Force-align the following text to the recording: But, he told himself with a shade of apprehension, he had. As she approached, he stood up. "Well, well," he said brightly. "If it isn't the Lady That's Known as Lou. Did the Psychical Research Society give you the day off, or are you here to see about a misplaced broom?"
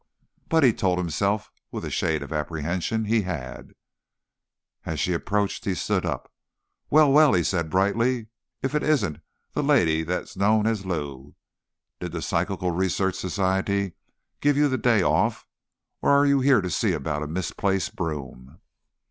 But, 0.49 0.63
he 0.63 0.73
told 0.73 0.97
himself 0.97 1.51
with 1.69 1.85
a 1.85 1.91
shade 1.91 2.23
of 2.23 2.33
apprehension, 2.33 3.05
he 3.05 3.21
had. 3.21 3.75
As 4.83 4.99
she 4.99 5.13
approached, 5.13 5.63
he 5.63 5.75
stood 5.75 6.07
up. 6.07 6.33
"Well, 6.89 7.11
well," 7.11 7.33
he 7.33 7.43
said 7.43 7.69
brightly. 7.69 8.25
"If 8.63 8.73
it 8.73 8.81
isn't 8.81 9.19
the 9.53 9.61
Lady 9.61 10.01
That's 10.01 10.35
Known 10.35 10.65
as 10.65 10.87
Lou. 10.87 11.35
Did 11.99 12.13
the 12.13 12.23
Psychical 12.23 12.71
Research 12.71 13.13
Society 13.13 13.93
give 14.39 14.57
you 14.57 14.67
the 14.69 14.79
day 14.79 15.03
off, 15.03 15.45
or 16.01 16.09
are 16.09 16.25
you 16.25 16.39
here 16.39 16.61
to 16.61 16.69
see 16.71 16.93
about 16.93 17.21
a 17.21 17.27
misplaced 17.27 17.95
broom?" 17.95 18.59